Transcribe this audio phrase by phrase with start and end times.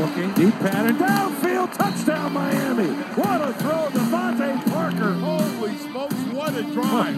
[0.00, 0.32] looking.
[0.32, 0.96] Deep pattern.
[0.96, 1.76] Downfield.
[1.76, 2.88] Touchdown, Miami.
[2.88, 3.88] What a throw.
[3.90, 5.12] DeVante Parker.
[5.12, 7.16] Holy smokes, what a drive.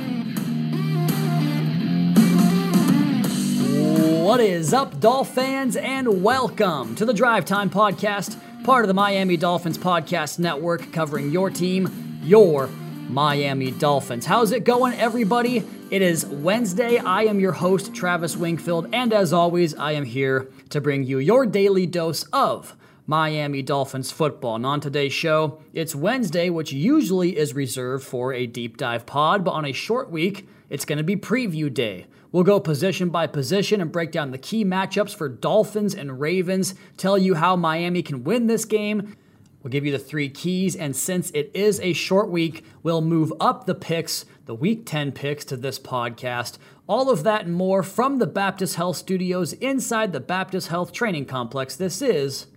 [4.25, 8.95] What is up, Dolph fans, and welcome to the Drive Time Podcast, part of the
[8.95, 12.69] Miami Dolphins Podcast Network, covering your team, your
[13.13, 14.25] Miami Dolphins.
[14.25, 15.63] How's it going, everybody?
[15.91, 16.97] It is Wednesday.
[16.97, 21.19] I am your host, Travis Wingfield, and as always, I am here to bring you
[21.19, 22.75] your daily dose of
[23.07, 24.57] Miami Dolphins football.
[24.57, 29.45] And on today's show, it's Wednesday, which usually is reserved for a deep dive pod,
[29.45, 32.07] but on a short week, it's going to be preview day.
[32.33, 36.75] We'll go position by position and break down the key matchups for Dolphins and Ravens,
[36.97, 39.15] tell you how Miami can win this game.
[39.63, 43.33] We'll give you the three keys, and since it is a short week, we'll move
[43.39, 46.59] up the picks, the week 10 picks to this podcast.
[46.89, 51.27] All of that and more from the Baptist Health Studios inside the Baptist Health Training
[51.27, 51.77] Complex.
[51.77, 52.49] This is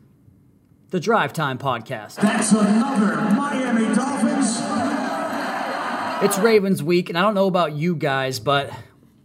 [0.89, 2.15] the Drive Time Podcast.
[2.15, 4.57] That's another Miami Dolphins.
[6.23, 8.71] It's Ravens week, and I don't know about you guys, but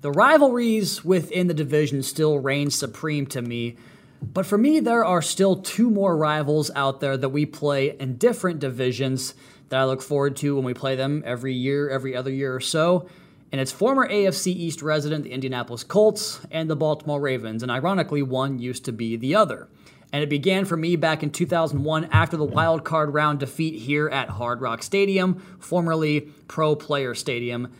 [0.02, 3.76] the rivalries within the division still reign supreme to me.
[4.22, 8.16] But for me, there are still two more rivals out there that we play in
[8.16, 9.34] different divisions
[9.70, 12.60] that I look forward to when we play them every year, every other year or
[12.60, 13.08] so.
[13.52, 17.62] And it's former AFC East resident, the Indianapolis Colts, and the Baltimore Ravens.
[17.62, 19.68] And ironically, one used to be the other.
[20.12, 24.08] And it began for me back in 2001 after the wild card round defeat here
[24.08, 27.72] at Hard Rock Stadium, formerly Pro Player Stadium.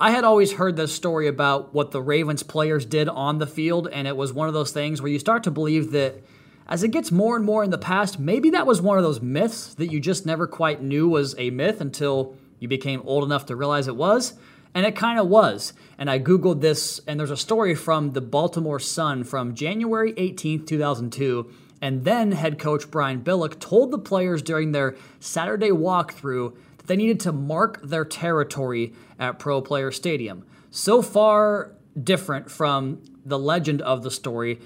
[0.00, 3.88] I had always heard this story about what the Ravens players did on the field,
[3.92, 6.22] and it was one of those things where you start to believe that
[6.68, 9.20] as it gets more and more in the past, maybe that was one of those
[9.20, 13.46] myths that you just never quite knew was a myth until you became old enough
[13.46, 14.34] to realize it was.
[14.72, 15.72] And it kind of was.
[15.96, 20.64] And I Googled this, and there's a story from the Baltimore Sun from January 18th,
[20.68, 21.50] 2002.
[21.82, 26.54] And then head coach Brian Billick told the players during their Saturday walkthrough
[26.88, 30.44] they needed to mark their territory at Pro Player Stadium.
[30.70, 34.60] So far different from the legend of the story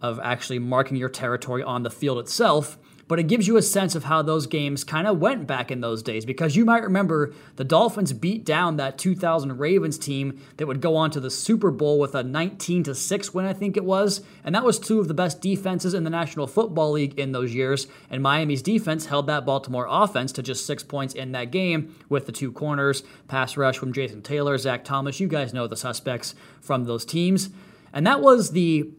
[0.00, 2.78] of actually marking your territory on the field itself
[3.08, 5.80] but it gives you a sense of how those games kind of went back in
[5.80, 10.66] those days because you might remember the Dolphins beat down that 2000 Ravens team that
[10.66, 13.76] would go on to the Super Bowl with a 19 to 6 win I think
[13.76, 17.18] it was and that was two of the best defenses in the National Football League
[17.18, 21.32] in those years and Miami's defense held that Baltimore offense to just 6 points in
[21.32, 25.54] that game with the two corners pass rush from Jason Taylor Zach Thomas you guys
[25.54, 27.48] know the suspects from those teams
[27.92, 28.90] and that was the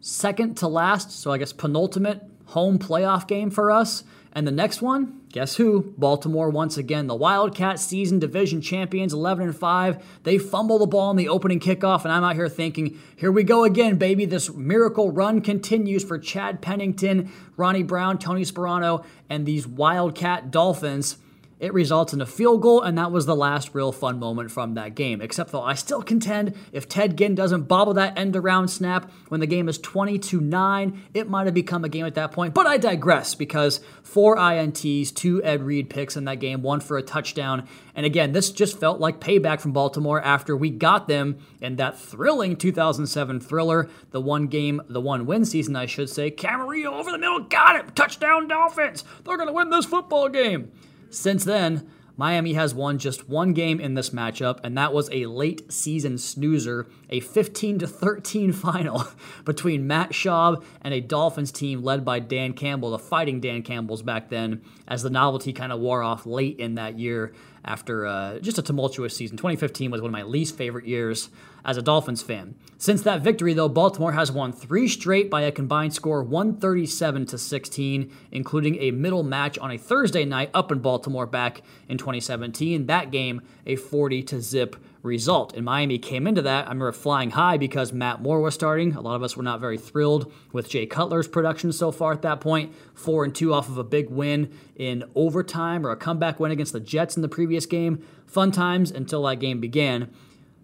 [0.00, 4.04] second to last so I guess penultimate home playoff game for us.
[4.36, 5.94] And the next one, guess who?
[5.96, 10.04] Baltimore once again, the Wildcat season division champions, 11 and 5.
[10.24, 13.44] They fumble the ball in the opening kickoff, and I'm out here thinking, here we
[13.44, 14.24] go again, baby.
[14.24, 21.18] This miracle run continues for Chad Pennington, Ronnie Brown, Tony Sparano, and these Wildcat Dolphins.
[21.60, 24.74] It results in a field goal, and that was the last real fun moment from
[24.74, 25.20] that game.
[25.20, 29.40] Except though I still contend if Ted Ginn doesn't bobble that end around snap when
[29.40, 32.54] the game is 20 to 9, it might have become a game at that point.
[32.54, 36.98] But I digress because four INTs, two Ed Reed picks in that game, one for
[36.98, 37.68] a touchdown.
[37.94, 41.98] And again, this just felt like payback from Baltimore after we got them in that
[41.98, 46.30] thrilling 2007 thriller, the one game, the one win season, I should say.
[46.30, 47.94] Camarillo over the middle, got it!
[47.94, 49.04] Touchdown Dolphins!
[49.24, 50.72] They're going to win this football game.
[51.14, 55.26] Since then, Miami has won just one game in this matchup, and that was a
[55.26, 59.06] late season snoozer, a 15 to 13 final
[59.44, 64.02] between Matt Schaub and a Dolphins team led by Dan Campbell, the fighting Dan Campbells
[64.02, 67.32] back then, as the novelty kind of wore off late in that year
[67.64, 69.36] after uh, just a tumultuous season.
[69.36, 71.30] 2015 was one of my least favorite years
[71.64, 72.54] as a Dolphins fan.
[72.76, 77.38] Since that victory, though, Baltimore has won three straight by a combined score 137 to
[77.38, 82.86] 16, including a middle match on a Thursday night up in Baltimore back in 2017.
[82.86, 85.54] That game, a 40 to zip result.
[85.54, 88.94] And Miami came into that, I remember flying high because Matt Moore was starting.
[88.94, 92.22] A lot of us were not very thrilled with Jay Cutler's production so far at
[92.22, 92.74] that point.
[92.94, 96.72] Four and two off of a big win in overtime or a comeback win against
[96.72, 98.04] the Jets in the previous game.
[98.26, 100.10] Fun times until that game began.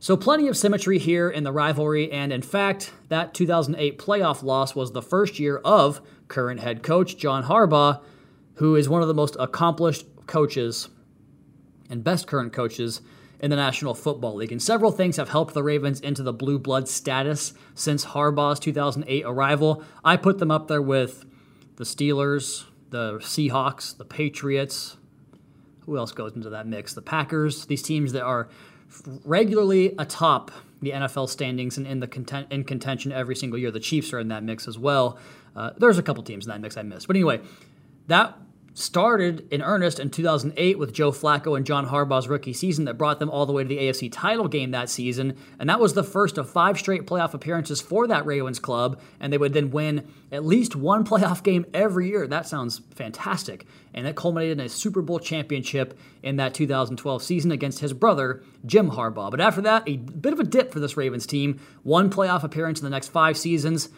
[0.02, 4.74] So, plenty of symmetry here in the rivalry, and in fact, that 2008 playoff loss
[4.74, 8.00] was the first year of current head coach John Harbaugh,
[8.54, 10.88] who is one of the most accomplished coaches
[11.90, 13.02] and best current coaches
[13.40, 14.52] in the National Football League.
[14.52, 19.24] And several things have helped the Ravens into the blue blood status since Harbaugh's 2008
[19.26, 19.84] arrival.
[20.02, 21.26] I put them up there with
[21.76, 24.96] the Steelers, the Seahawks, the Patriots.
[25.80, 26.94] Who else goes into that mix?
[26.94, 28.48] The Packers, these teams that are
[29.24, 30.50] regularly atop
[30.82, 33.70] the NFL standings and in the content, in contention every single year.
[33.70, 35.18] The Chiefs are in that mix as well.
[35.54, 37.06] Uh, there's a couple teams in that mix I missed.
[37.06, 37.40] But anyway,
[38.06, 38.36] that
[38.74, 43.18] started in earnest in 2008 with Joe Flacco and John Harbaugh's rookie season that brought
[43.18, 45.36] them all the way to the AFC title game that season.
[45.58, 49.00] And that was the first of five straight playoff appearances for that Ravens club.
[49.18, 52.26] And they would then win at least one playoff game every year.
[52.26, 53.66] That sounds fantastic.
[53.92, 58.42] And that culminated in a Super Bowl championship in that 2012 season against his brother,
[58.64, 59.30] Jim Harbaugh.
[59.30, 61.60] But after that, a bit of a dip for this Ravens team.
[61.82, 63.88] One playoff appearance in the next five seasons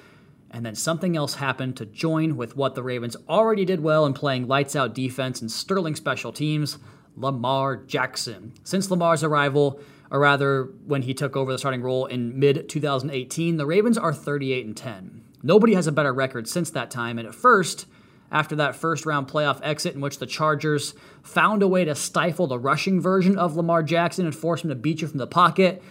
[0.53, 4.13] and then something else happened to join with what the Ravens already did well in
[4.13, 6.79] playing lights out defense and sterling special teams
[7.17, 8.53] Lamar Jackson.
[8.65, 13.57] Since Lamar's arrival, or rather when he took over the starting role in mid 2018,
[13.57, 15.23] the Ravens are 38 and 10.
[15.43, 17.87] Nobody has a better record since that time, and at first,
[18.31, 22.47] after that first round playoff exit in which the Chargers found a way to stifle
[22.47, 25.83] the rushing version of Lamar Jackson and force him to beat you from the pocket,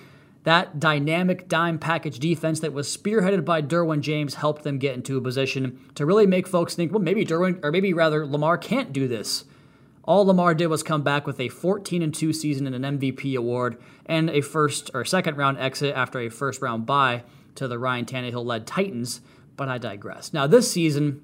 [0.44, 5.18] that dynamic dime package defense that was spearheaded by Derwin James helped them get into
[5.18, 8.92] a position to really make folks think, well, maybe Derwin, or maybe rather Lamar can't
[8.92, 9.46] do this.
[10.04, 13.36] All Lamar did was come back with a 14 and 2 season and an MVP
[13.36, 13.78] award
[14.08, 17.24] and a first or second round exit after a first round bye
[17.56, 19.22] to the Ryan Tannehill led Titans,
[19.56, 20.34] but I digress.
[20.34, 21.22] Now, this season,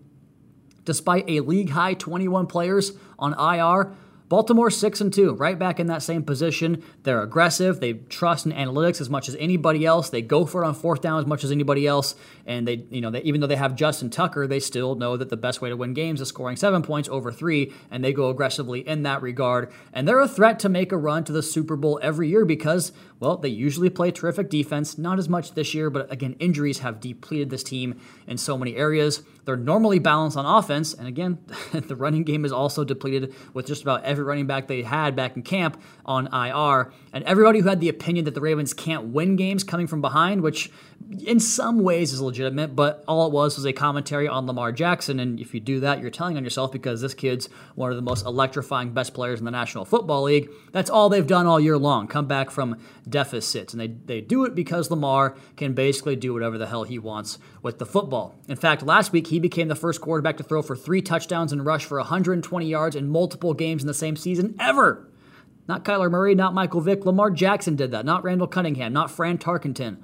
[0.86, 3.96] despite a league high 21 players on IR,
[4.30, 6.84] Baltimore 6 and 2, right back in that same position.
[7.04, 7.80] They're aggressive.
[7.80, 10.10] They trust in analytics as much as anybody else.
[10.10, 12.14] They go for it on fourth down as much as anybody else.
[12.46, 15.30] And they, you know, they, even though they have Justin Tucker, they still know that
[15.30, 18.30] the best way to win games is scoring seven points over three, and they go
[18.30, 19.72] aggressively in that regard.
[19.94, 22.92] And they're a threat to make a run to the Super Bowl every year because,
[23.20, 24.98] well, they usually play terrific defense.
[24.98, 28.76] Not as much this year, but again, injuries have depleted this team in so many
[28.76, 29.24] areas.
[29.46, 31.40] They're normally balanced on offense, and again,
[31.72, 35.36] the running game is also depleted with just about every running back they had back
[35.36, 36.92] in camp on IR.
[37.14, 40.42] And everybody who had the opinion that the Ravens can't win games coming from behind,
[40.42, 40.70] which
[41.26, 45.20] in some ways is legitimate, but all it was was a commentary on Lamar Jackson.
[45.20, 48.02] And if you do that, you're telling on yourself because this kid's one of the
[48.02, 50.50] most electrifying best players in the National Football League.
[50.72, 52.78] That's all they've done all year long, come back from
[53.08, 53.74] deficits.
[53.74, 57.40] And they, they do it because Lamar can basically do whatever the hell he wants
[57.62, 58.36] with the football.
[58.48, 61.66] In fact, last week he became the first quarterback to throw for three touchdowns and
[61.66, 65.10] rush for 120 yards in multiple games in the same season ever.
[65.68, 67.06] Not Kyler Murray, not Michael Vick.
[67.06, 68.06] Lamar Jackson did that.
[68.06, 69.98] Not Randall Cunningham, not Fran Tarkenton.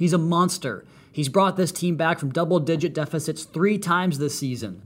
[0.00, 0.86] He's a monster.
[1.12, 4.80] He's brought this team back from double digit deficits three times this season.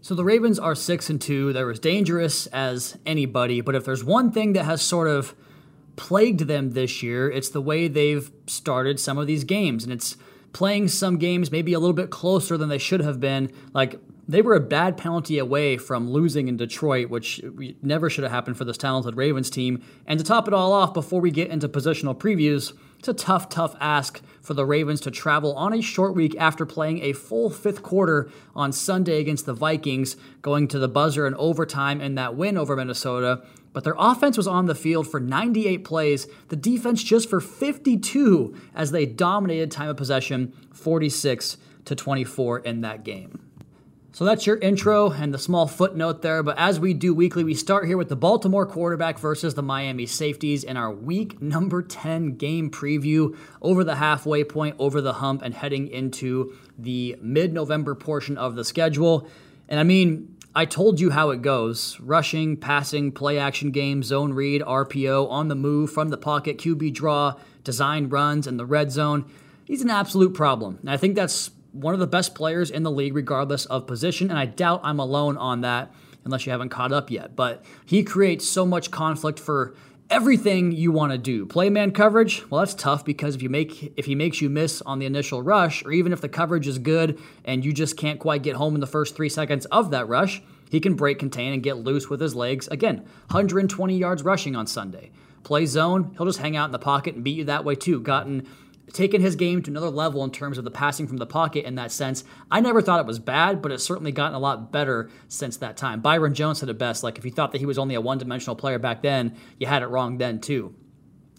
[0.00, 1.52] So the Ravens are 6 and 2.
[1.52, 5.34] They're as dangerous as anybody, but if there's one thing that has sort of
[5.96, 10.16] plagued them this year, it's the way they've started some of these games and it's
[10.52, 13.50] playing some games maybe a little bit closer than they should have been.
[13.74, 13.96] Like
[14.28, 17.42] they were a bad penalty away from losing in Detroit, which
[17.82, 19.82] never should have happened for this talented Ravens team.
[20.06, 23.48] And to top it all off, before we get into positional previews, it's a tough,
[23.48, 27.48] tough ask for the Ravens to travel on a short week after playing a full
[27.48, 32.34] fifth quarter on Sunday against the Vikings, going to the buzzer in overtime in that
[32.34, 33.44] win over Minnesota.
[33.72, 38.56] But their offense was on the field for 98 plays, the defense just for 52
[38.74, 43.47] as they dominated time of possession 46 to 24 in that game.
[44.10, 46.42] So that's your intro and the small footnote there.
[46.42, 50.06] But as we do weekly, we start here with the Baltimore quarterback versus the Miami
[50.06, 55.42] safeties in our week number 10 game preview over the halfway point, over the hump,
[55.42, 59.28] and heading into the mid November portion of the schedule.
[59.68, 64.32] And I mean, I told you how it goes rushing, passing, play action game, zone
[64.32, 68.90] read, RPO, on the move, from the pocket, QB draw, design runs, and the red
[68.90, 69.30] zone.
[69.64, 70.78] He's an absolute problem.
[70.80, 71.50] And I think that's
[71.80, 74.30] one of the best players in the league, regardless of position.
[74.30, 75.92] And I doubt I'm alone on that
[76.24, 77.36] unless you haven't caught up yet.
[77.36, 79.74] But he creates so much conflict for
[80.10, 81.44] everything you want to do.
[81.46, 84.80] Play man coverage, well that's tough because if you make if he makes you miss
[84.82, 88.18] on the initial rush or even if the coverage is good and you just can't
[88.18, 91.52] quite get home in the first 3 seconds of that rush, he can break contain
[91.52, 92.68] and get loose with his legs.
[92.68, 95.10] Again, 120 yards rushing on Sunday.
[95.44, 98.00] Play zone, he'll just hang out in the pocket and beat you that way too.
[98.00, 98.46] Gotten
[98.92, 101.74] taken his game to another level in terms of the passing from the pocket in
[101.76, 102.24] that sense.
[102.50, 105.76] I never thought it was bad, but it's certainly gotten a lot better since that
[105.76, 106.00] time.
[106.00, 108.18] Byron Jones said it best like if you thought that he was only a one
[108.18, 110.74] dimensional player back then, you had it wrong then too.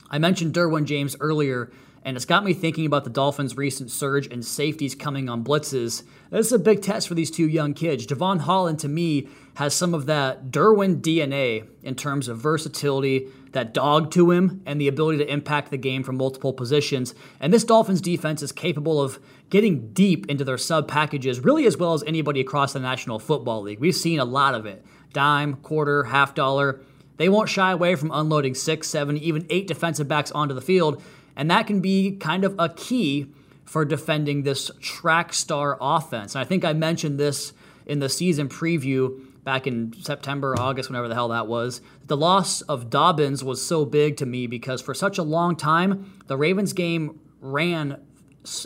[0.09, 1.71] I mentioned Derwin James earlier,
[2.09, 6.01] and it's got me thinking about the Dolphins' recent surge in safeties coming on blitzes.
[6.31, 8.07] This is a big test for these two young kids.
[8.07, 13.75] Jevon Holland, to me, has some of that Derwin DNA in terms of versatility, that
[13.75, 17.13] dog to him, and the ability to impact the game from multiple positions.
[17.39, 19.19] And this Dolphins defense is capable of
[19.51, 23.61] getting deep into their sub packages, really as well as anybody across the National Football
[23.61, 23.79] League.
[23.79, 26.81] We've seen a lot of it dime, quarter, half dollar.
[27.17, 31.03] They won't shy away from unloading six, seven, even eight defensive backs onto the field.
[31.39, 33.27] And that can be kind of a key
[33.63, 36.35] for defending this track star offense.
[36.35, 37.53] And I think I mentioned this
[37.85, 41.79] in the season preview back in September, August, whenever the hell that was.
[42.05, 46.13] The loss of Dobbins was so big to me because for such a long time,
[46.27, 48.01] the Ravens game ran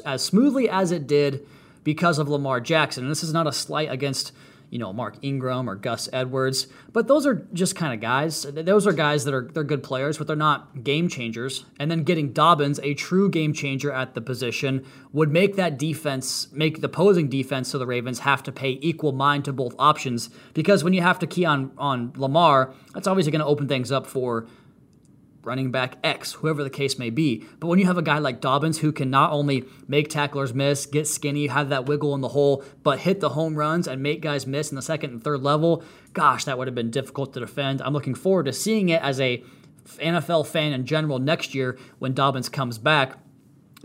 [0.03, 1.46] as smoothly as it did
[1.84, 3.03] because of Lamar Jackson.
[3.03, 4.32] And this is not a slight against
[4.74, 8.42] you know Mark Ingram or Gus Edwards, but those are just kind of guys.
[8.42, 11.65] Those are guys that are they're good players, but they're not game changers.
[11.80, 16.48] And then getting Dobbins, a true game changer at the position, would make that defense,
[16.51, 20.32] make the opposing defense, so the Ravens have to pay equal mind to both options.
[20.56, 23.92] Because when you have to key on on Lamar, that's obviously going to open things
[23.92, 24.48] up for
[25.43, 27.45] running back X, whoever the case may be.
[27.59, 30.85] But when you have a guy like Dobbins who can not only make tacklers miss,
[30.85, 34.21] get skinny, have that wiggle in the hole, but hit the home runs and make
[34.21, 35.83] guys miss in the second and third level,
[36.13, 37.81] gosh, that would have been difficult to defend.
[37.81, 39.43] I'm looking forward to seeing it as a
[39.97, 43.17] NFL fan in general next year when Dobbins comes back.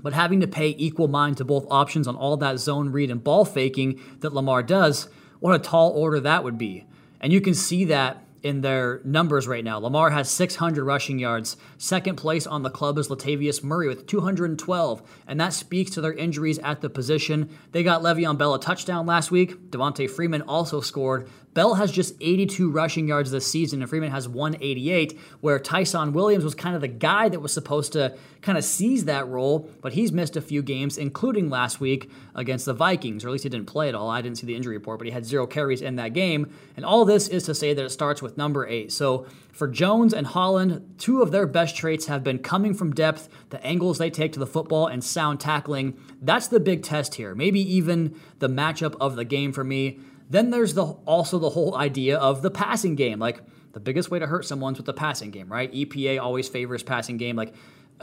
[0.01, 3.23] But having to pay equal mind to both options on all that zone read and
[3.23, 5.09] ball faking that Lamar does,
[5.41, 6.87] what a tall order that would be.
[7.21, 9.79] And you can see that in their numbers right now.
[9.79, 11.57] Lamar has 600 rushing yards.
[11.77, 16.13] Second place on the club is Latavius Murray with 212, and that speaks to their
[16.13, 17.51] injuries at the position.
[17.73, 19.71] They got Le'Veon Bell a touchdown last week.
[19.71, 21.29] Devonta Freeman also scored.
[21.59, 26.45] Bell has just 82 rushing yards this season, and Freeman has 188, where Ty'Son Williams
[26.45, 29.95] was kind of the guy that was supposed to kind of seize that role, but
[29.95, 33.51] he's missed a few games, including last week against the Vikings, or at least he
[33.51, 34.09] didn't play at all.
[34.09, 36.57] I didn't see the injury report, but he had zero carries in that game.
[36.77, 38.93] And all this is to say that it starts with number eight.
[38.93, 43.29] So for Jones and Holland, two of their best traits have been coming from depth,
[43.51, 45.99] the angles they take to the football, and sound tackling.
[46.23, 47.35] That's the big test here.
[47.35, 49.99] Maybe even the matchup of the game for me.
[50.31, 53.19] Then there's the also the whole idea of the passing game.
[53.19, 53.41] Like
[53.73, 55.73] the biggest way to hurt someone's with the passing game, right?
[55.73, 57.37] EPA always favors passing game.
[57.37, 57.55] Like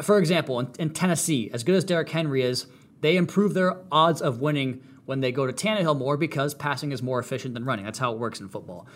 [0.01, 2.67] for example, in, in Tennessee, as good as Derrick Henry is,
[3.01, 7.01] they improve their odds of winning when they go to Tannehill more because passing is
[7.01, 7.85] more efficient than running.
[7.85, 8.87] That's how it works in football.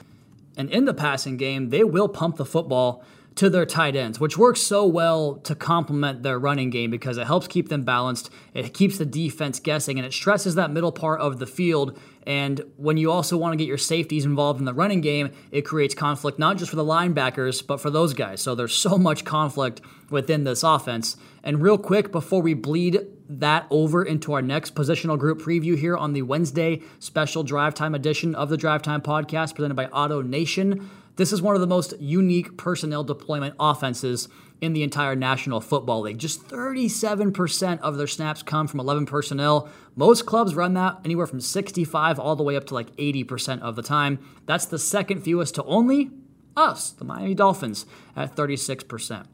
[0.57, 3.03] And in the passing game, they will pump the football
[3.35, 7.27] to their tight ends, which works so well to complement their running game because it
[7.27, 8.29] helps keep them balanced.
[8.53, 11.97] It keeps the defense guessing and it stresses that middle part of the field.
[12.29, 15.63] And when you also want to get your safeties involved in the running game, it
[15.63, 18.39] creates conflict not just for the linebackers, but for those guys.
[18.39, 19.81] So there's so much conflict
[20.11, 21.17] within this offense.
[21.43, 25.97] And real quick, before we bleed that over into our next positional group preview here
[25.97, 30.21] on the Wednesday special drive time edition of the Drive Time podcast presented by Auto
[30.21, 30.87] Nation.
[31.15, 34.29] This is one of the most unique personnel deployment offenses
[34.61, 36.17] in the entire National Football League.
[36.17, 39.69] Just 37% of their snaps come from 11 personnel.
[39.95, 43.75] Most clubs run that anywhere from 65 all the way up to like 80% of
[43.75, 44.19] the time.
[44.45, 46.11] That's the second fewest to only
[46.57, 47.85] us, the Miami Dolphins,
[48.15, 49.25] at 36%.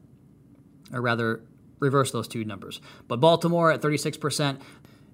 [0.92, 1.40] Or rather,
[1.80, 2.80] reverse those two numbers.
[3.08, 4.60] But Baltimore at 36%,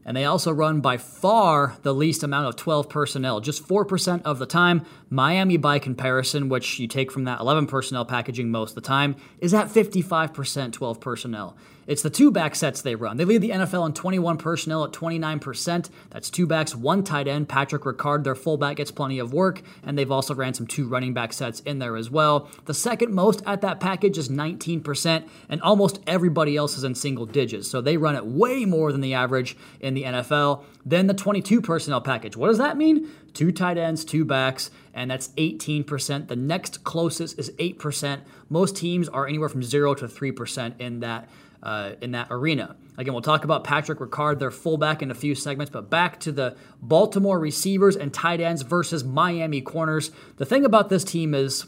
[0.04, 4.38] and they also run by far the least amount of 12 personnel, just 4% of
[4.38, 4.84] the time.
[5.10, 9.16] Miami, by comparison, which you take from that 11 personnel packaging most of the time,
[9.38, 11.56] is at 55% 12 personnel.
[11.86, 13.16] It's the two back sets they run.
[13.16, 15.90] They lead the NFL in 21 personnel at 29%.
[16.10, 17.48] That's two backs, one tight end.
[17.48, 21.14] Patrick Ricard, their fullback, gets plenty of work, and they've also ran some two running
[21.14, 22.48] back sets in there as well.
[22.66, 27.26] The second most at that package is 19%, and almost everybody else is in single
[27.26, 27.68] digits.
[27.68, 30.64] So they run it way more than the average in the NFL.
[30.84, 32.36] Then the 22 personnel package.
[32.36, 33.08] What does that mean?
[33.34, 36.28] Two tight ends, two backs, and that's 18%.
[36.28, 38.20] The next closest is 8%.
[38.50, 41.28] Most teams are anywhere from 0 to 3% in that
[41.62, 42.76] uh, in that arena.
[42.98, 46.32] Again, we'll talk about Patrick Ricard, their fullback, in a few segments, but back to
[46.32, 50.10] the Baltimore receivers and tight ends versus Miami corners.
[50.36, 51.66] The thing about this team is,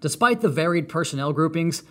[0.00, 1.82] despite the varied personnel groupings,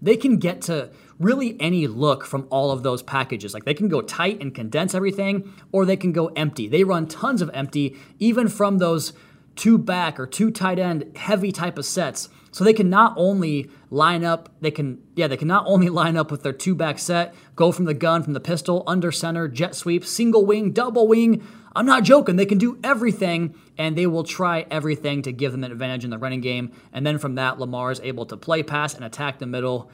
[0.00, 3.52] they can get to really any look from all of those packages.
[3.52, 6.68] Like they can go tight and condense everything, or they can go empty.
[6.68, 9.12] They run tons of empty, even from those
[9.54, 12.28] two back or two tight end heavy type of sets.
[12.56, 16.16] So they can not only line up, they can, yeah, they can not only line
[16.16, 19.46] up with their two back set, go from the gun, from the pistol, under center,
[19.46, 21.46] jet sweep, single wing, double wing.
[21.74, 22.36] I'm not joking.
[22.36, 26.08] They can do everything, and they will try everything to give them an advantage in
[26.08, 26.72] the running game.
[26.94, 29.90] And then from that, Lamar is able to play pass and attack the middle.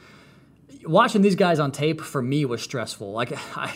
[0.85, 3.11] Watching these guys on tape for me was stressful.
[3.11, 3.75] Like I,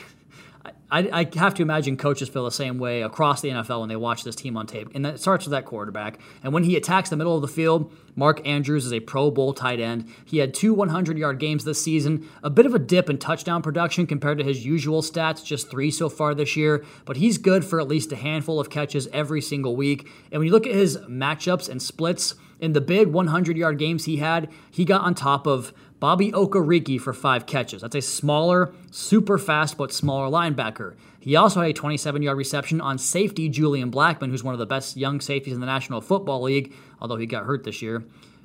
[0.90, 3.96] I, I, have to imagine coaches feel the same way across the NFL when they
[3.96, 4.88] watch this team on tape.
[4.94, 6.20] And that starts with that quarterback.
[6.42, 9.52] And when he attacks the middle of the field, Mark Andrews is a Pro Bowl
[9.52, 10.08] tight end.
[10.24, 13.62] He had two 100 yard games this season, a bit of a dip in touchdown
[13.62, 17.64] production compared to his usual stats, just three so far this year, but he's good
[17.64, 20.08] for at least a handful of catches every single week.
[20.30, 24.04] And when you look at his matchups and splits, in the big 100 yard games
[24.04, 27.82] he had, he got on top of Bobby Okereke for five catches.
[27.82, 30.94] That's a smaller, super fast, but smaller linebacker.
[31.18, 34.66] He also had a 27 yard reception on safety Julian Blackmon, who's one of the
[34.66, 38.04] best young safeties in the National Football League, although he got hurt this year.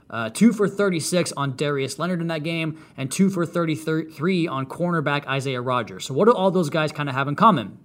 [0.09, 4.65] Uh, two for 36 on Darius Leonard in that game, and two for 33 on
[4.65, 6.05] cornerback Isaiah Rodgers.
[6.05, 7.77] So, what do all those guys kind of have in common?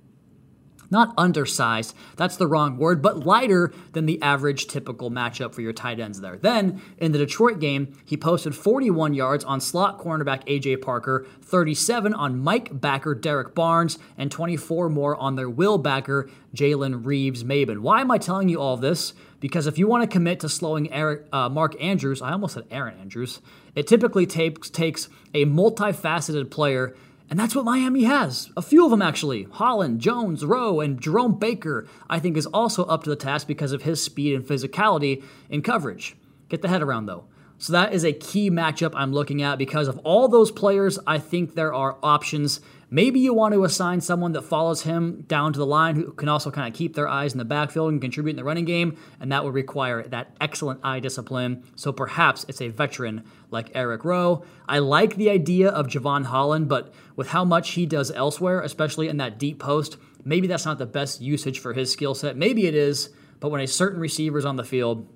[0.91, 5.73] Not undersized, that's the wrong word, but lighter than the average typical matchup for your
[5.73, 6.37] tight ends there.
[6.37, 12.15] Then, in the Detroit game, he posted 41 yards on slot cornerback AJ Parker, 37
[12.15, 17.81] on Mike backer Derrick Barnes, and 24 more on their will backer Jalen Reeves Maybin.
[17.81, 19.13] Why am I telling you all this?
[19.41, 22.65] Because if you want to commit to slowing Eric, uh, Mark Andrews, I almost said
[22.71, 23.41] Aaron Andrews,
[23.75, 26.97] it typically takes, takes a multifaceted player
[27.29, 28.51] and that's what Miami has.
[28.57, 29.45] A few of them, actually.
[29.51, 33.73] Holland, Jones, Rowe, and Jerome Baker, I think, is also up to the task because
[33.73, 36.17] of his speed and physicality in coverage.
[36.49, 37.25] Get the head around, though.
[37.59, 41.19] So that is a key matchup I'm looking at because of all those players, I
[41.19, 45.59] think there are options Maybe you want to assign someone that follows him down to
[45.59, 48.31] the line who can also kind of keep their eyes in the backfield and contribute
[48.31, 51.65] in the running game, and that would require that excellent eye discipline.
[51.75, 54.45] So perhaps it's a veteran like Eric Rowe.
[54.69, 59.09] I like the idea of Jevon Holland, but with how much he does elsewhere, especially
[59.09, 62.37] in that deep post, maybe that's not the best usage for his skill set.
[62.37, 65.13] Maybe it is, but when a certain receiver is on the field,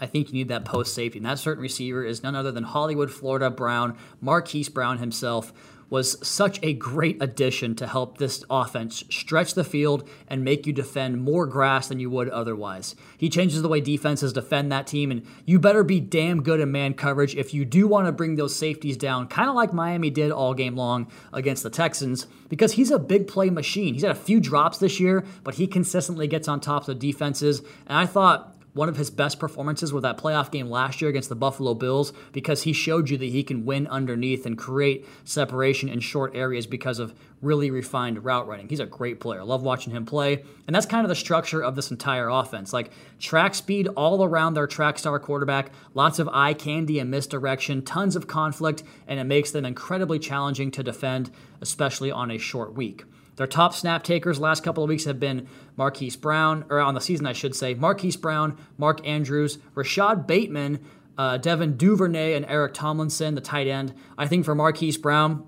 [0.00, 1.18] I think you need that post safety.
[1.18, 5.52] And that certain receiver is none other than Hollywood, Florida Brown, Marquise Brown himself,
[5.90, 10.72] was such a great addition to help this offense stretch the field and make you
[10.72, 12.94] defend more grass than you would otherwise.
[13.18, 16.70] He changes the way defenses defend that team, and you better be damn good in
[16.70, 20.10] man coverage if you do want to bring those safeties down, kind of like Miami
[20.10, 23.94] did all game long against the Texans, because he's a big play machine.
[23.94, 27.60] He's had a few drops this year, but he consistently gets on top of defenses,
[27.86, 31.28] and I thought one of his best performances with that playoff game last year against
[31.28, 35.88] the Buffalo Bills because he showed you that he can win underneath and create separation
[35.88, 38.68] in short areas because of really refined route running.
[38.68, 39.42] He's a great player.
[39.42, 40.44] Love watching him play.
[40.66, 42.72] And that's kind of the structure of this entire offense.
[42.72, 47.82] Like track speed all around their track star quarterback, lots of eye candy and misdirection,
[47.82, 52.74] tons of conflict, and it makes them incredibly challenging to defend, especially on a short
[52.74, 53.04] week.
[53.40, 57.00] Their top snap takers last couple of weeks have been Marquise Brown, or on the
[57.00, 60.78] season, I should say, Marquise Brown, Mark Andrews, Rashod Bateman,
[61.16, 63.94] uh, Devin Duvernay, and Eric Tomlinson, the tight end.
[64.18, 65.46] I think for Marquise Brown,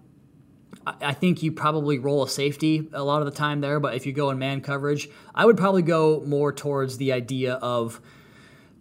[1.03, 4.07] I think you probably roll a safety a lot of the time there, but if
[4.07, 8.01] you go in man coverage, I would probably go more towards the idea of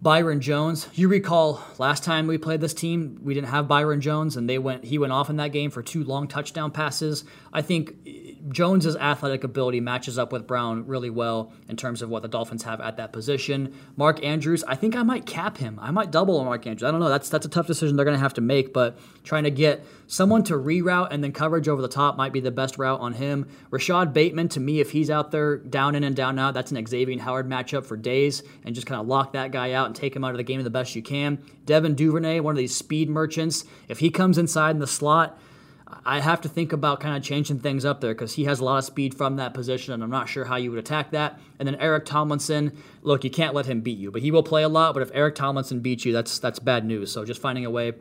[0.02, 0.88] Byron Jones.
[0.96, 4.58] You recall last time we played this team, we didn't have Byron Jones, and they
[4.58, 4.84] went.
[4.84, 7.24] He went off in that game for two long touchdown passes.
[7.54, 12.10] I think eh, Jones's athletic ability matches up with Brown really well in terms of
[12.10, 13.76] what the Dolphins have at that position.
[13.96, 15.78] Mark Andrews, I think I might cap him.
[15.80, 16.88] I might double on Mark Andrews.
[16.88, 17.10] I don't know.
[17.10, 19.86] That's that's a tough decision they're going to have to make, but trying to get
[20.12, 23.14] someone to reroute and then coverage over the top might be the best route on
[23.14, 23.48] him.
[23.70, 26.86] Rashod Bateman, to me, if he's out there down in and down out, that's an
[26.86, 30.14] Xavier Howard matchup for days, and just kind of lock that guy out and take
[30.14, 31.42] him out of the game the best you can.
[31.66, 35.40] Devin Duvernay, one of these speed merchants, if he comes inside in the slot,
[36.06, 38.66] I have to think about kind of changing things up there because he has a
[38.66, 41.40] lot of speed from that position, and I'm not sure how you would attack that.
[41.58, 44.64] And then Eric Tomlinson, look, you can't let him beat you, but he will play
[44.64, 44.94] a lot.
[44.94, 47.14] But if Eric Tomlinson beats you, that's that's bad news.
[47.14, 47.94] So just finding a way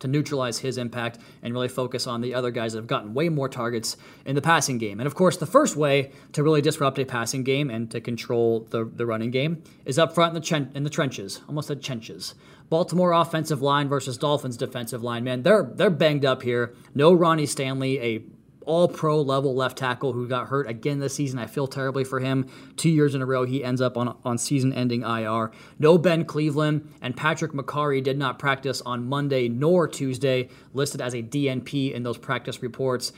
[0.00, 3.28] to neutralize his impact and really focus on the other guys that have gotten way
[3.28, 5.00] more targets in the passing game.
[5.00, 8.66] And of course, the first way to really disrupt a passing game and to control
[8.70, 11.76] the, the running game is up front in the, chen- in the trenches, almost the
[11.76, 12.34] trenches.
[12.68, 16.74] Baltimore offensive line versus Dolphins defensive line, man, they're they're banged up here.
[16.94, 18.24] No Ronnie Stanley, a
[18.66, 21.38] all pro level left tackle who got hurt again this season.
[21.38, 22.46] I feel terribly for him.
[22.76, 25.50] Two years in a row, he ends up on, on season ending IR.
[25.78, 31.14] No Ben Cleveland, and Patrick Mekari did not practice on Monday nor Tuesday, listed as
[31.14, 33.12] a DNP in those practice reports.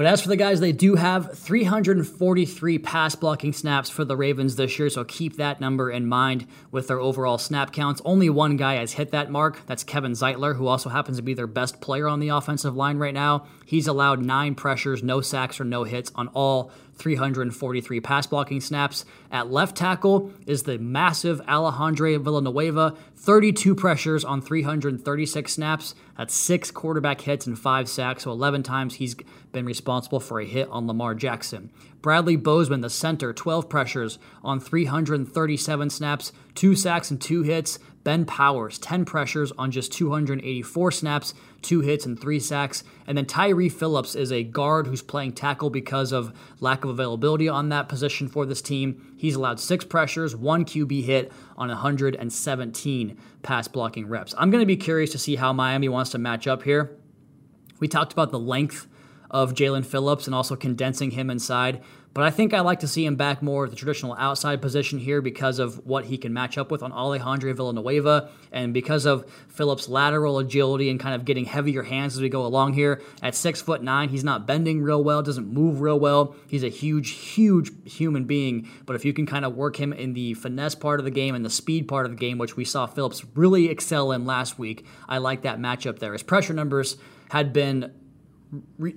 [0.00, 4.56] But as for the guys, they do have 343 pass blocking snaps for the Ravens
[4.56, 8.00] this year, so keep that number in mind with their overall snap counts.
[8.02, 9.60] Only one guy has hit that mark.
[9.66, 12.96] That's Kevin Zeitler, who also happens to be their best player on the offensive line
[12.96, 13.46] right now.
[13.66, 19.04] He's allowed nine pressures, no sacks, or no hits on all 343 pass blocking snaps.
[19.30, 25.94] At left tackle is the massive Alejandro Villanueva, 32 pressures on 336 snaps.
[26.16, 29.16] That's six quarterback hits and five sacks, so 11 times he's
[29.52, 31.70] been responsible for a hit on Lamar Jackson.
[32.02, 37.78] Bradley Bozeman, the center, 12 pressures on 337 snaps, two sacks and two hits.
[38.02, 42.84] Ben Powers, 10 pressures on just 284 snaps, two hits and three sacks.
[43.06, 47.48] And then Tyre Phillips is a guard who's playing tackle because of lack of availability
[47.48, 49.14] on that position for this team.
[49.16, 54.34] He's allowed six pressures, one QB hit on 117 pass blocking reps.
[54.38, 56.96] I'm going to be curious to see how Miami wants to match up here.
[57.78, 58.86] We talked about the length
[59.30, 61.82] of Jaelan Phillips and also condensing him inside.
[62.12, 64.98] But I think I like to see him back more at the traditional outside position
[64.98, 69.30] here because of what he can match up with on Alejandro Villanueva and because of
[69.48, 73.00] Phillips' lateral agility and kind of getting heavier hands as we go along here.
[73.22, 76.34] At six foot nine, he's not bending real well, doesn't move real well.
[76.48, 78.68] He's a huge, huge human being.
[78.86, 81.36] But if you can kind of work him in the finesse part of the game
[81.36, 84.58] and the speed part of the game, which we saw Phillips really excel in last
[84.58, 86.12] week, I like that matchup there.
[86.12, 86.96] His pressure numbers
[87.30, 87.92] had been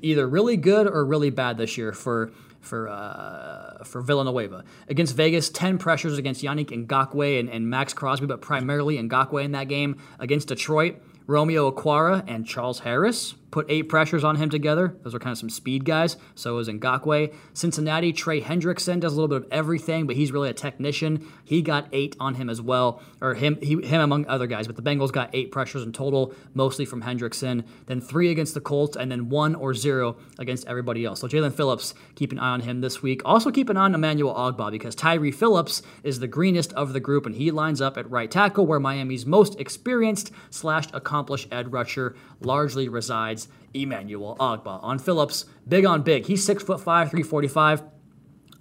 [0.02, 2.32] either really good or really bad this year for
[2.63, 4.63] for uh, for Villanueva.
[4.88, 9.52] Against Vegas, 10 pressures against Yannick Ngakoue and, and Maxx Crosby, but primarily Ngakoue in
[9.52, 9.97] that game.
[10.19, 14.98] Against Detroit, Romeo Okwara and Charles Harris put eight pressures on him together.
[15.04, 16.18] Those are kind of some speed guys.
[16.34, 17.32] So is Ngakoue.
[17.54, 21.32] Cincinnati, Trey Hendrickson does a little bit of everything, but he's really a technician.
[21.46, 24.66] He got eight on him as well, or him, he, him among other guys.
[24.66, 27.63] But the Bengals got eight pressures in total, mostly from Hendrickson.
[27.86, 31.22] Then three against the Colts, and then one or zero against everybody else.
[31.22, 33.22] So Jaelan Phillips, keep an eye on him this week.
[33.24, 37.00] Also keep an eye on Emmanuel Ogbah because Tyre Phillips is the greenest of the
[37.00, 41.68] group, and he lines up at right tackle where Miami's most experienced slash accomplished edge
[41.68, 43.42] rusher largely resides.
[43.73, 46.25] Emmanuel Ogbah on Phillips, big on big.
[46.25, 47.84] He's six foot five, 345.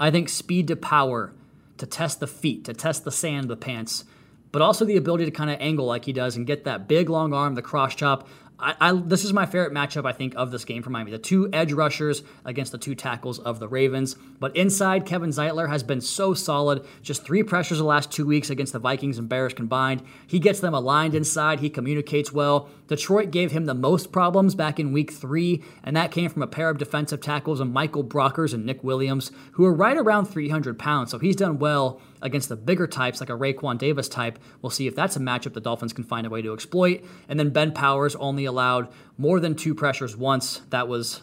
[0.01, 1.35] I think speed to power
[1.79, 4.05] to test the feet, to test the sand, the pants,
[4.53, 7.09] but also the ability to kind of angle like he does and get that big
[7.09, 8.29] long arm, the cross chop.
[8.63, 11.11] I, I, this is my favorite matchup, I think, of this game for Miami.
[11.11, 14.15] The two edge rushers against the two tackles of the Ravens.
[14.15, 16.87] But inside, Kevin Zeitler has been so solid.
[17.03, 20.03] Just three pressures the last two weeks against the Vikings and Bears combined.
[20.27, 21.59] He gets them aligned inside.
[21.59, 22.69] He communicates well.
[22.93, 26.47] Detroit gave him the most problems back in week three, and that came from a
[26.47, 30.79] pair of defensive tackles of Michael Brockers and Nick Williams, who are right around 300
[30.79, 31.11] pounds.
[31.11, 34.39] So he's done well against the bigger types, like a Raekwon Davis type.
[34.61, 37.03] We'll see if that's a matchup the Dolphins can find a way to exploit.
[37.31, 40.61] And then Ben Powers only allowed more than two pressures once.
[40.69, 41.23] That was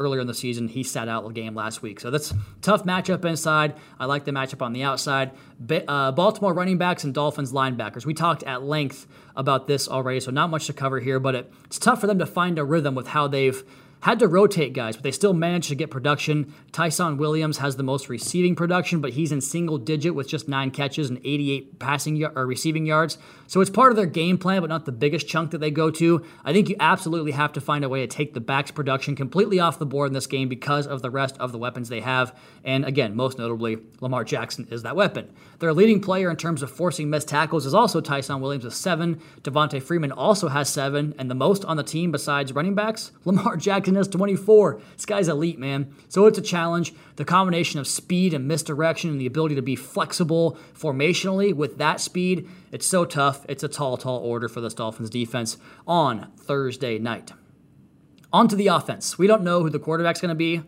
[0.00, 0.66] earlier in the season.
[0.66, 2.00] He sat out the game last week.
[2.00, 3.74] So that's tough matchup inside.
[3.98, 5.30] I like the matchup on the outside.
[5.70, 8.04] Uh, Baltimore running backs and Dolphins linebackers.
[8.06, 11.52] We talked at length about this already, so not much to cover here, but it,
[11.66, 13.62] it's tough for them to find a rhythm with how they've
[14.00, 16.54] had to rotate guys, but they still managed to get production.
[16.72, 20.70] Ty'Son Williams has the most receiving production, but he's in single digit with just nine
[20.70, 23.18] catches and 88 passing or receiving yards.
[23.46, 25.90] So it's part of their game plan, but not the biggest chunk that they go
[25.90, 26.24] to.
[26.44, 29.60] I think you absolutely have to find a way to take the backs production completely
[29.60, 32.34] off the board in this game because of the rest of the weapons they have.
[32.64, 35.30] And again, most notably, Lamar Jackson is that weapon.
[35.58, 39.20] Their leading player in terms of forcing missed tackles is also Ty'Son Williams with seven.
[39.42, 43.56] Devonta Freeman also has seven, and the most on the team besides running backs, Lamar
[43.56, 44.80] Jackson has 24.
[44.96, 45.94] This guy's elite, man.
[46.08, 46.94] So it's a challenge.
[47.16, 52.00] The combination of speed and misdirection and the ability to be flexible formationally with that
[52.00, 53.44] speed, it's so tough.
[53.48, 57.32] It's a tall, tall order for this Dolphins defense on Thursday night.
[58.32, 59.18] On to the offense.
[59.18, 60.62] We don't know who the quarterback's going to be.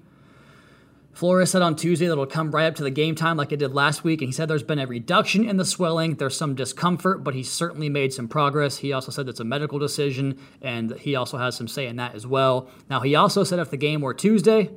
[1.12, 3.58] Flores said on Tuesday that it'll come right up to the game time like it
[3.58, 6.14] did last week, and he said there's been a reduction in the swelling.
[6.14, 8.78] There's some discomfort, but he's certainly made some progress.
[8.78, 12.14] He also said it's a medical decision, and he also has some say in that
[12.14, 12.68] as well.
[12.88, 14.70] Now, he also said if the game were Tuesday,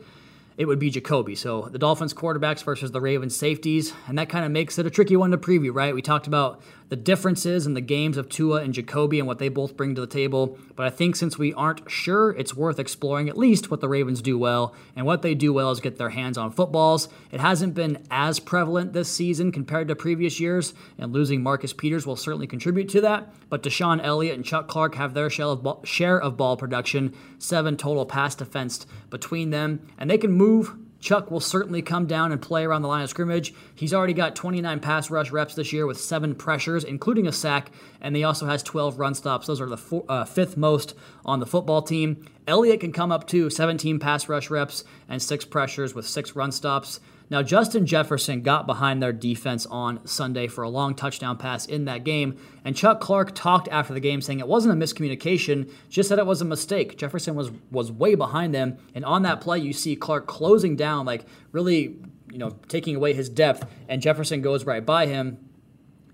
[0.58, 1.36] it would be Jacoby.
[1.36, 4.90] So the Dolphins quarterbacks versus the Ravens safeties, and that kind of makes it a
[4.90, 5.96] tricky one to preview, right?
[5.96, 9.50] We talked about the differences in the games of Tua and Jacoby and what they
[9.50, 13.28] both bring to the table, but I think since we aren't sure, it's worth exploring
[13.28, 16.10] at least what the Ravens do well, and what they do well is get their
[16.10, 17.10] hands on footballs.
[17.32, 22.06] It hasn't been as prevalent this season compared to previous years, and losing Marcus Peters
[22.06, 25.64] will certainly contribute to that, but DeShon Elliott and Chuck Clark have their share of
[25.64, 30.76] ball, share of ball production, seven total pass defense between them, and they can move
[31.06, 33.54] Chuck will certainly come down and play around the line of scrimmage.
[33.76, 37.70] He's already got 29 pass rush reps this year with seven pressures, including a sack,
[38.02, 39.46] and he also has 12 run stops.
[39.46, 42.26] Those are the four, uh, fifth most on the football team.
[42.48, 46.52] Elliott can come up to 17 pass rush reps and six pressures with six run
[46.52, 47.00] stops.
[47.30, 51.86] Now, Justin Jefferson got behind their defense on Sunday for a long touchdown pass in
[51.86, 56.10] that game, and Chuck Clark talked after the game saying it wasn't a miscommunication, just
[56.10, 56.98] that it was a mistake.
[56.98, 61.06] Jefferson was was way behind them, and on that play, you see Clark closing down,
[61.06, 61.98] like really,
[62.32, 65.40] you know, taking away his depth, and Jefferson goes right by him.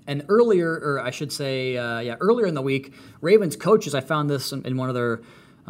[0.08, 4.02] And earlier, or I should say, uh, yeah, earlier in the week, Ravens coaches, I
[4.02, 5.22] found this in, in one of their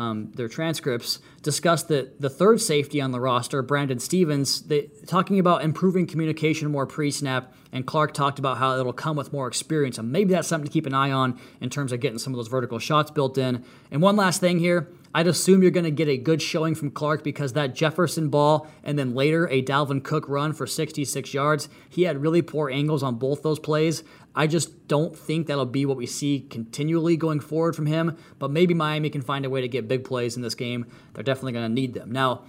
[0.01, 5.37] um, their transcripts discussed that the third safety on the roster, Brandon Stephens, they, talking
[5.37, 9.99] about improving communication more pre-snap, and Clark talked about how it'll come with more experience,
[9.99, 12.37] and maybe that's something to keep an eye on in terms of getting some of
[12.37, 13.63] those vertical shots built in.
[13.91, 16.91] And one last thing here, I'd assume you're going to get a good showing from
[16.91, 21.67] Clark because that Jefferson ball and then later a Dalvin Cook run for 66 yards,
[21.89, 24.03] he had really poor angles on both those plays.
[24.33, 28.51] I just don't think that'll be what we see continually going forward from him, but
[28.51, 30.85] maybe Miami can find a way to get big plays in this game.
[31.13, 32.11] They're definitely going to need them.
[32.11, 32.43] Now,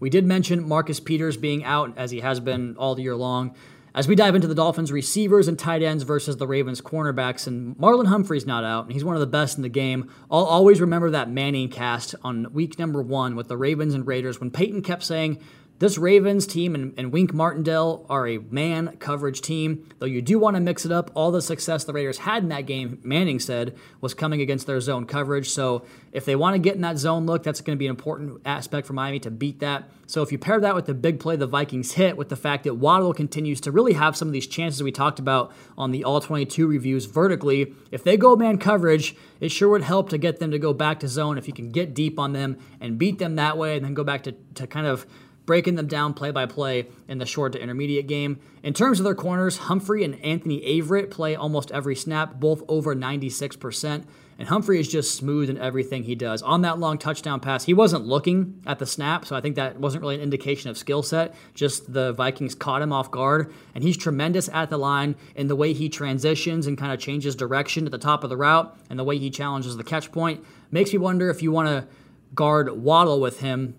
[0.00, 3.54] we did mention Marcus Peters being out as he has been all the year long.
[3.92, 7.76] As we dive into the Dolphins receivers and tight ends versus the Ravens cornerbacks, and
[7.76, 10.08] Marlon Humphrey's not out, and he's one of the best in the game.
[10.30, 14.52] I'll always remember that ManningCast on week number one with the Ravens and Raiders when
[14.52, 15.38] Peyton kept saying,
[15.80, 20.38] this Ravens team and, and, Wink Martindale are a man coverage team, though you do
[20.38, 21.10] want to mix it up.
[21.14, 24.78] All the success the Raiders had in that game, Manning said, was coming against their
[24.82, 25.48] zone coverage.
[25.48, 27.90] So if they want to get in that zone look, that's going to be an
[27.90, 29.88] important aspect for Miami to beat that.
[30.06, 32.64] So if you pair that with the big play the Vikings hit, with the fact
[32.64, 36.04] that Waddle continues to really have some of these chances we talked about on the
[36.04, 40.40] All 22 reviews vertically, if they go man coverage, it sure would help to get
[40.40, 43.18] them to go back to zone if you can get deep on them and beat
[43.18, 45.06] them that way and then go back to, to kind of
[45.50, 48.38] breaking them down play by play in the short to intermediate game.
[48.62, 52.94] In terms of their corners, Humphrey and Anthony Averett play almost every snap, both over
[52.94, 54.04] 96%.
[54.38, 56.40] And Humphrey is just smooth in everything he does.
[56.42, 59.80] On that long touchdown pass, he wasn't looking at the snap, so I think that
[59.80, 61.34] wasn't really an indication of skill set.
[61.52, 65.56] Just the Vikings caught him off guard, and he's tremendous at the line in the
[65.56, 69.00] way he transitions and kind of changes direction at the top of the route, and
[69.00, 70.44] the way he challenges the catch point.
[70.70, 71.88] Makes me wonder if you want to
[72.36, 73.74] guard Waddle with him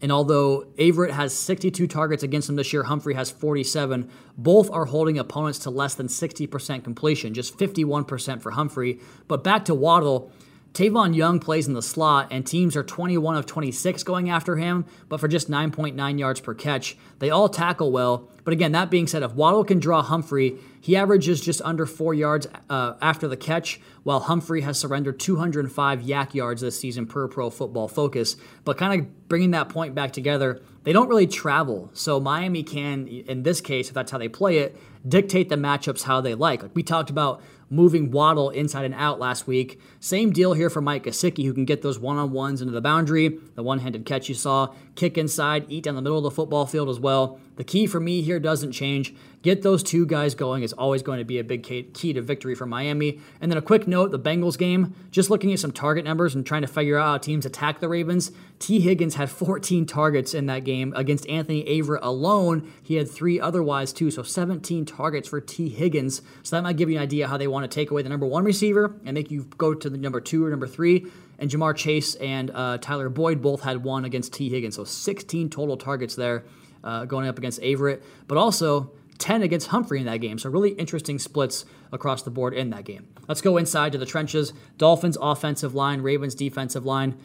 [0.00, 4.08] and although Averett has 62 targets against him this year, Humphrey has 47.
[4.36, 9.00] Both are holding opponents to less than 60% completion, just 51% for Humphrey.
[9.26, 10.30] But back to Waddle,
[10.74, 14.84] Tavon Young plays in the slot, and teams are 21 of 26 going after him,
[15.08, 16.96] but for just 9.9 yards per catch.
[17.18, 20.96] They all tackle well, but again, that being said, if Waddle can draw Humphrey, he
[20.96, 26.32] averages just under four yards uh, after the catch, while Humphrey has surrendered 205 YAC
[26.32, 28.36] yards this season per Pro Football Focus.
[28.64, 31.90] But kind of bringing that point back together, they don't really travel.
[31.92, 36.04] So Miami can, in this case, if that's how they play it, dictate the matchups
[36.04, 36.62] how they like.
[36.62, 39.80] Like we talked about moving Waddle inside and out last week.
[40.00, 42.80] Same deal here for Mike Gesicki, who can get those one on ones into the
[42.80, 43.38] boundary.
[43.54, 46.66] The one handed catch you saw, kick inside, eat down the middle of the football
[46.66, 47.38] field as well.
[47.56, 49.14] The key for me here doesn't change.
[49.42, 52.54] Get those two guys going is always going to be a big key to victory
[52.54, 53.20] for Miami.
[53.40, 56.46] And then a quick note the Bengals game, just looking at some target numbers and
[56.46, 58.30] trying to figure out how teams attack the Ravens.
[58.58, 62.72] Tee Higgins had 14 targets in that game against Anthony Averett alone.
[62.82, 64.10] He had three otherwise, too.
[64.10, 66.22] So 17 targets for Tee Higgins.
[66.42, 68.26] So that might give you an idea how they want to take away the number
[68.26, 71.06] one receiver and make you go to the number two or number three.
[71.38, 74.74] And Ja'Marr Chase and uh, Tyler Boyd both had one against Tee Higgins.
[74.74, 76.44] So 16 total targets there
[76.82, 78.02] uh, going up against Averett.
[78.26, 80.38] But also, 10 against Humphrey in that game.
[80.38, 83.08] So, really interesting splits across the board in that game.
[83.26, 84.52] Let's go inside to the trenches.
[84.76, 87.18] Dolphins offensive line, Ravens defensive line.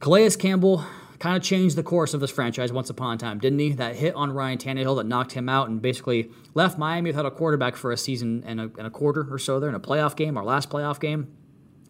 [0.00, 0.84] Calais Campbell
[1.24, 3.72] kind of changed the course of this franchise once upon a time, didn't he?
[3.72, 7.30] That hit on Ryan Tannehill that knocked him out and basically left Miami without a
[7.30, 10.16] quarterback for a season and a, and a quarter or so there in a playoff
[10.16, 11.34] game, our last playoff game.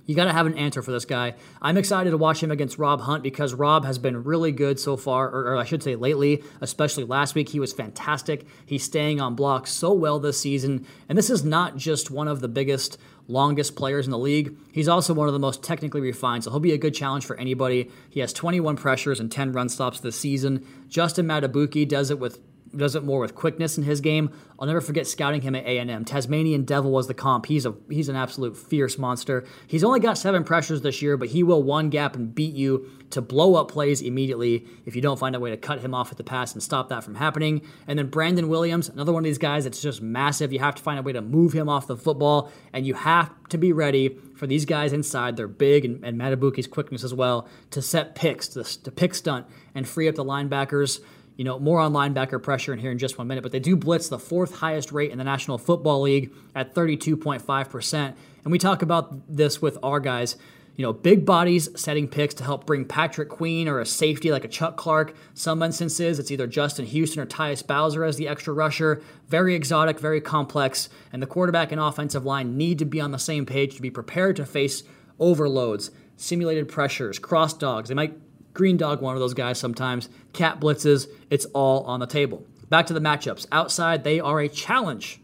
[0.07, 1.35] You got to have an answer for this guy.
[1.63, 4.97] I'm excited to watch him against Rob Hunt because Rob has been really good so
[4.97, 7.49] far, or, or, I should say lately, especially last week.
[7.49, 8.47] He was fantastic.
[8.67, 10.87] He's staying on blocks so well this season.
[11.09, 14.57] And this is not just one of the biggest, longest players in the league.
[14.73, 17.37] He's also one of the most technically refined, so he'll be a good challenge for
[17.37, 17.91] anybody.
[18.11, 20.67] He has 21 pressures and 10 run stops this season.
[20.89, 22.39] Justin Madubuike does it with
[22.77, 24.31] does it more with quickness in his game.
[24.59, 26.05] I'll never forget scouting him at A&M.
[26.05, 27.47] Tasmanian Devil was the comp.
[27.47, 29.45] He's a he's an absolute fierce monster.
[29.67, 32.89] He's only got seven pressures this year, but he will one gap and beat you
[33.11, 36.11] to blow up plays immediately if you don't find a way to cut him off
[36.11, 37.63] at the pass and stop that from happening.
[37.87, 40.53] And then Brandon Williams, another one of these guys that's just massive.
[40.53, 43.31] You have to find a way to move him off the football, and you have
[43.51, 45.37] to be ready for these guys inside.
[45.37, 49.47] They're big and, and Madubuike's quickness as well to set picks, to, to pick stunt,
[49.75, 51.01] and free up the linebackers.
[51.37, 53.77] You know, more on linebacker pressure in here in just one minute, but they do
[53.77, 58.15] blitz the fourth highest rate in the National Football League at 32.5%.
[58.45, 60.37] And we talk about this with our guys.
[60.77, 64.45] You know, big bodies setting picks to help bring Patrick Queen or a safety like
[64.45, 65.15] a Chuck Clark.
[65.33, 69.01] Some instances, it's either Justin Houston or Tyus Bowser as the extra rusher.
[69.29, 70.89] Very exotic, very complex.
[71.13, 73.91] And the quarterback and offensive line need to be on the same page to be
[73.91, 74.83] prepared to face
[75.21, 77.89] overloads, simulated pressures, cross dogs.
[77.89, 78.19] They might
[78.55, 80.09] Green Dog, one of those guys sometimes.
[80.33, 82.47] Cat blitzes, it's all on the table.
[82.71, 83.47] Back to the matchups.
[83.53, 85.21] Outside, they are a challenge.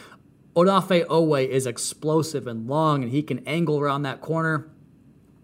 [0.56, 4.68] Odafe Oweh is explosive and long, and he can angle around that corner.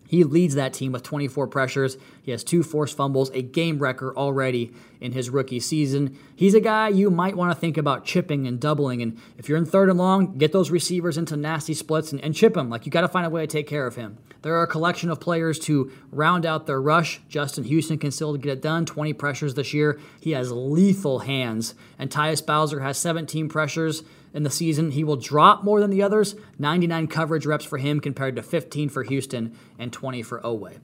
[0.08, 1.98] He leads that team with 24 pressures.
[2.22, 6.18] He has two forced fumbles, a game record already in his rookie season.
[6.34, 9.02] He's a guy you might want to think about chipping and doubling.
[9.02, 12.34] And if you're in third and long, get those receivers into nasty splits and, and
[12.34, 12.70] chip him.
[12.70, 14.16] Like you got to find a way to take care of him.
[14.40, 17.20] There are a collection of players to round out their rush.
[17.28, 18.86] Justin Houston can still get it done.
[18.86, 20.00] 20 pressures this year.
[20.20, 21.74] He has lethal hands.
[21.98, 24.92] And Tyus Bowser has 17 pressures in the season.
[24.92, 26.34] He will drop more than the others.
[26.58, 30.78] 99 coverage reps for him compared to 15 for Houston and 20 for Oweh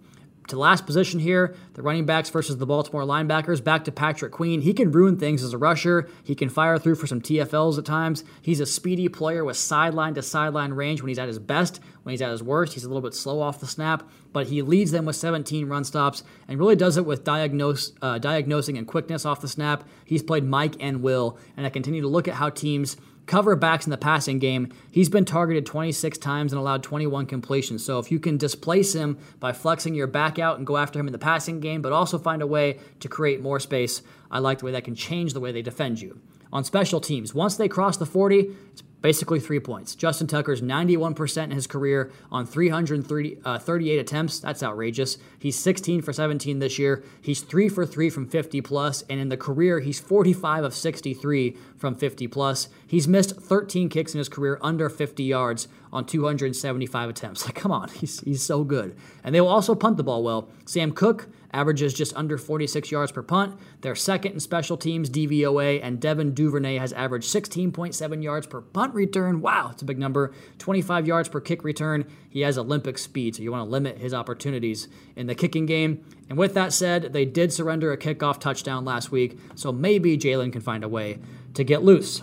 [0.49, 3.63] to last position here, the running backs versus the Baltimore linebackers.
[3.63, 4.61] Back to Patrick Queen.
[4.61, 6.09] He can ruin things as a rusher.
[6.23, 8.25] He can fire through for some TFLs at times.
[8.43, 11.81] He's a speedy player with sideline to sideline range when he's at his best.
[12.03, 14.61] When he's at his worst, he's a little bit slow off the snap, but he
[14.61, 18.87] leads them with 17 run stops and really does it with diagnose, uh, diagnosing and
[18.87, 19.85] quickness off the snap.
[20.05, 23.87] He's played Mike and Will, and I continue to look at how teams cover backs
[23.87, 27.85] in the passing game, he's been targeted 26 times and allowed 21 completions.
[27.85, 31.07] So if you can displace him by flexing your back out and go after him
[31.07, 34.59] in the passing game, but also find a way to create more space, I like
[34.59, 36.21] the way that can change the way they defend you.
[36.53, 39.95] On special teams, once they cross the 40, it's basically three points.
[39.95, 44.39] Justin Tucker's 91% in his career on 338 uh, attempts.
[44.41, 45.19] That's outrageous.
[45.39, 47.05] He's 16 for 17 this year.
[47.21, 51.55] He's 3 for 3 from 50 plus, and in the career, he's 45 of 63
[51.77, 52.71] from 50 plus.
[52.87, 57.45] He's missed 13 kicks in his career under 50 yards on 275 attempts.
[57.55, 58.97] Like, come on, he's, he's so good.
[59.23, 60.49] And they will also punt the ball well.
[60.65, 63.59] Sam Koch averages just under 46 yards per punt.
[63.83, 68.95] They're second in special teams, DVOA, and Devin Duvernay has averaged 16.7 yards per punt
[68.95, 69.43] return.
[69.43, 70.33] Wow, it's a big number.
[70.59, 72.07] 25 yards per kick return.
[72.31, 76.05] He has Olympic speed, so you want to limit his opportunities in the kicking game.
[76.29, 80.51] And with that said, they did surrender a kickoff touchdown last week, so maybe Jalen
[80.51, 81.19] can find a way
[81.53, 82.23] to get loose.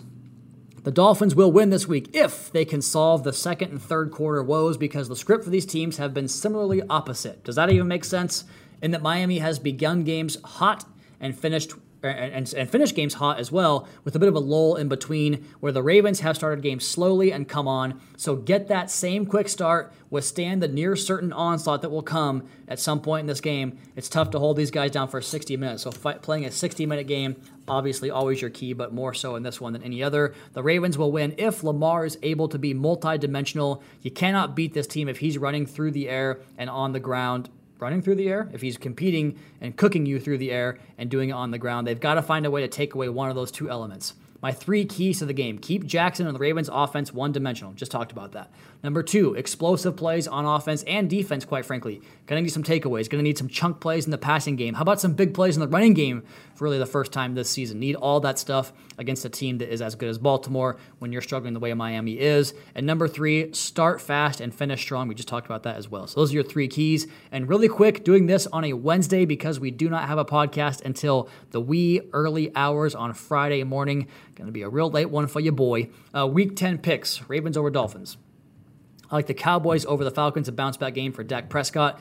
[0.83, 4.41] The Dolphins will win this week if they can solve the second and third quarter
[4.41, 7.43] woes because the script for these teams have been similarly opposite.
[7.43, 8.45] Does that even make sense?
[8.81, 10.85] In that Miami has begun games hot
[11.19, 14.75] and finished and, and finish games hot as well, with a bit of a lull
[14.75, 17.99] in between where the Ravens have started games slowly and come on.
[18.17, 22.79] So get that same quick start, withstand the near certain onslaught that will come at
[22.79, 23.77] some point in this game.
[23.95, 25.83] It's tough to hold these guys down for 60 minutes.
[25.83, 27.35] So playing a 60 minute game,
[27.67, 30.33] obviously always your key, but more so in this one than any other.
[30.53, 33.81] The Ravens will win if Lamar is able to be multidimensional.
[34.01, 37.49] You cannot beat this team if he's running through the air and on the ground
[37.81, 41.29] running through the air, if he's competing and cooking you through the air and doing
[41.29, 43.35] it on the ground, they've got to find a way to take away one of
[43.35, 44.13] those two elements.
[44.41, 47.73] My three keys to the game keep Jackson and the Ravens offense one dimensional.
[47.73, 48.51] Just talked about that.
[48.83, 52.01] Number two, explosive plays on offense and defense, quite frankly.
[52.25, 53.07] Gonna need some takeaways.
[53.09, 54.73] Gonna need some chunk plays in the passing game.
[54.73, 56.23] How about some big plays in the running game
[56.55, 57.79] for really the first time this season?
[57.79, 61.21] Need all that stuff against a team that is as good as Baltimore when you're
[61.21, 62.55] struggling the way Miami is.
[62.73, 65.07] And number three, start fast and finish strong.
[65.07, 66.07] We just talked about that as well.
[66.07, 67.05] So those are your three keys.
[67.31, 70.83] And really quick, doing this on a Wednesday because we do not have a podcast
[70.83, 74.07] until the wee early hours on Friday morning.
[74.33, 75.89] Gonna be a real late one for you, boy.
[76.17, 78.17] Uh, week 10 picks Ravens over Dolphins.
[79.11, 81.99] I like the Cowboys over the Falcons, a bounce back game for Dak Prescott.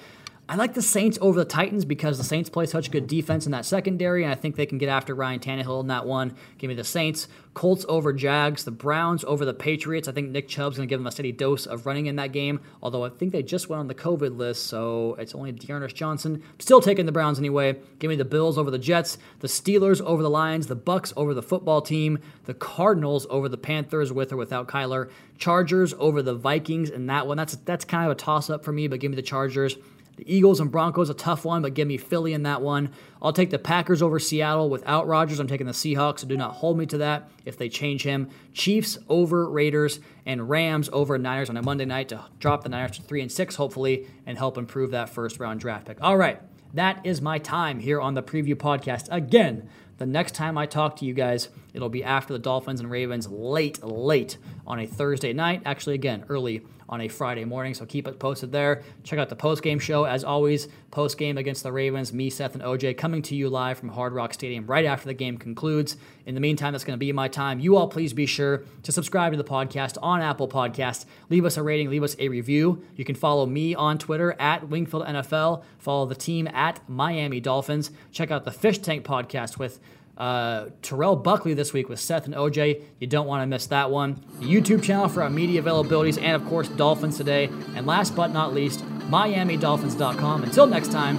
[0.51, 3.53] I like the Saints over the Titans because the Saints play such good defense in
[3.53, 6.35] that secondary, and I think they can get after Ryan Tannehill in that one.
[6.59, 7.29] Give me the Saints.
[7.55, 8.65] Colts over Jags.
[8.65, 10.09] The Browns over the Patriots.
[10.09, 12.33] I think Nick Chubb's going to give them a steady dose of running in that
[12.33, 15.95] game, although I think they just went on the COVID list, so it's only D'Ernest
[15.95, 16.43] Johnson.
[16.59, 17.79] Still taking the Browns anyway.
[18.01, 19.19] Give me the Bills over the Jets.
[19.39, 20.67] The Steelers over the Lions.
[20.67, 22.19] The Bucks over the football team.
[22.47, 25.11] The Cardinals over the Panthers with or without Kyler.
[25.39, 27.37] Chargers over the Vikings in that one.
[27.37, 29.77] That's, that's kind of a toss up for me, but give me the Chargers.
[30.21, 32.91] The Eagles and Broncos, a tough one, but give me Philly in that one.
[33.23, 35.41] I'll take the Packers over Seattle without Rodgers.
[35.41, 38.29] I'm taking the Seahawks, so do not hold me to that if they change him.
[38.53, 42.99] Chiefs over Raiders and Rams over Niners on a Monday night to drop the Niners
[42.99, 45.97] to 3 and 6, hopefully, and help improve that first round draft pick.
[46.03, 46.39] All right,
[46.75, 49.09] that is my time here on the preview podcast.
[49.11, 52.91] Again, the next time I talk to you guys, it'll be after the Dolphins and
[52.91, 54.37] Ravens late, late
[54.71, 55.63] on a Thursday night.
[55.65, 57.75] Actually, again, early on a Friday morning.
[57.75, 58.83] So keep it posted there.
[59.03, 60.05] Check out the post game show.
[60.05, 63.79] As always, post game against the Ravens, me, Seth, and OJ coming to you live
[63.79, 65.97] from Hard Rock Stadium right after the game concludes.
[66.25, 67.59] In the meantime, that's going to be my time.
[67.59, 71.05] You all please be sure to subscribe to the podcast on Apple Podcasts.
[71.29, 72.85] Leave us a rating, leave us a review.
[72.95, 75.65] You can follow me on Twitter at Wingfield NFL.
[75.79, 77.91] Follow the team at Miami Dolphins.
[78.13, 79.81] Check out the Fish Tank podcast with
[80.21, 82.83] uh, Terrell Buckley this week with Seth and OJ.
[82.99, 84.23] You don't want to miss that one.
[84.39, 87.47] The YouTube channel for our media availabilities, and of course, Dolphins Today.
[87.75, 90.45] And last but not least, MiamiDolphins.com.
[90.45, 91.17] Until next time,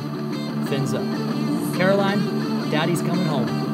[0.67, 1.03] fins up.
[1.76, 3.70] Caroline, Daddy's coming home.